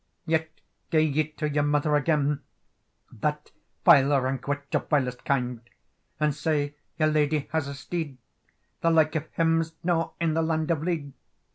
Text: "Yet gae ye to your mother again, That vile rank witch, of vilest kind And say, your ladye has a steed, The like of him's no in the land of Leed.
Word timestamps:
"Yet 0.25 0.49
gae 0.89 0.97
ye 1.03 1.27
to 1.33 1.47
your 1.47 1.61
mother 1.61 1.95
again, 1.95 2.41
That 3.11 3.51
vile 3.85 4.19
rank 4.19 4.47
witch, 4.47 4.73
of 4.73 4.89
vilest 4.89 5.23
kind 5.25 5.61
And 6.19 6.33
say, 6.33 6.73
your 6.97 7.09
ladye 7.09 7.47
has 7.51 7.67
a 7.67 7.75
steed, 7.75 8.17
The 8.81 8.89
like 8.89 9.13
of 9.15 9.27
him's 9.33 9.73
no 9.83 10.15
in 10.19 10.33
the 10.33 10.41
land 10.41 10.71
of 10.71 10.81
Leed. 10.81 11.13